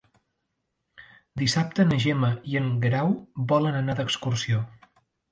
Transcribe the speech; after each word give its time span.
Dissabte 1.41 1.85
na 1.89 1.99
Gemma 2.05 2.29
i 2.53 2.57
en 2.61 2.71
Guerau 2.85 3.13
volen 3.51 3.77
anar 3.83 3.97
d'excursió. 4.01 4.63